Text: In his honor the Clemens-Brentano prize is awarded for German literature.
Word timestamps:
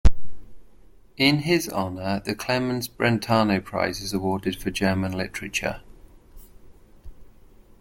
In 1.17 1.41
his 1.41 1.69
honor 1.69 2.23
the 2.25 2.33
Clemens-Brentano 2.33 3.63
prize 3.63 4.01
is 4.01 4.13
awarded 4.15 4.55
for 4.59 4.71
German 4.71 5.11
literature. 5.11 5.81